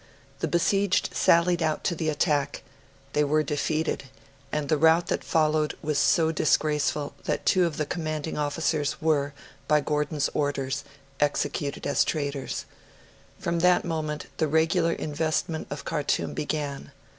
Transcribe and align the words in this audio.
The 0.39 0.47
besieged 0.47 1.13
sallied 1.13 1.61
out 1.61 1.83
to 1.83 1.93
the 1.93 2.09
attack; 2.09 2.63
they 3.13 3.23
were 3.23 3.43
defeated; 3.43 4.05
and 4.51 4.67
the 4.67 4.75
rout 4.79 5.05
that 5.09 5.23
followed 5.23 5.77
was 5.83 5.99
so 5.99 6.31
disgraceful 6.31 7.13
that 7.25 7.45
two 7.45 7.67
of 7.67 7.77
the 7.77 7.85
commanding 7.85 8.35
officers 8.35 8.99
were, 8.99 9.35
by 9.67 9.79
Gordon's 9.79 10.27
orders, 10.33 10.83
executed 11.19 11.85
as 11.85 12.03
traitors. 12.03 12.65
From 13.37 13.59
that 13.59 13.85
moment 13.85 14.25
the 14.37 14.47
regular 14.47 14.93
investment 14.93 15.67
of 15.69 15.85
Khartoum 15.85 16.33
began. 16.33 16.93